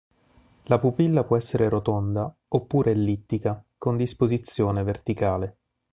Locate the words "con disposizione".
3.77-4.81